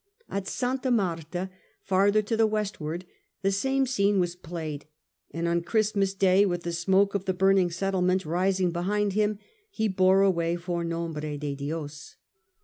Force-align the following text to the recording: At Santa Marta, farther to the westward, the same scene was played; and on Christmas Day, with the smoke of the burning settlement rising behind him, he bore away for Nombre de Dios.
At 0.27 0.47
Santa 0.47 0.89
Marta, 0.89 1.51
farther 1.83 2.23
to 2.23 2.35
the 2.35 2.47
westward, 2.47 3.05
the 3.43 3.51
same 3.51 3.85
scene 3.85 4.19
was 4.19 4.35
played; 4.35 4.87
and 5.29 5.47
on 5.47 5.61
Christmas 5.61 6.15
Day, 6.15 6.43
with 6.43 6.63
the 6.63 6.73
smoke 6.73 7.13
of 7.13 7.25
the 7.25 7.35
burning 7.35 7.69
settlement 7.69 8.25
rising 8.25 8.71
behind 8.71 9.13
him, 9.13 9.37
he 9.69 9.87
bore 9.87 10.23
away 10.23 10.55
for 10.55 10.83
Nombre 10.83 11.37
de 11.37 11.53
Dios. 11.53 12.15